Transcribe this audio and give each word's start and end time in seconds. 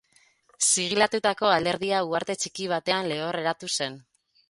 Zigilatutako 0.67 1.53
alderdia 1.57 2.01
uharte 2.09 2.39
txiki 2.41 2.69
batean 2.75 3.15
lehorreratu 3.15 3.75
zen. 3.81 4.05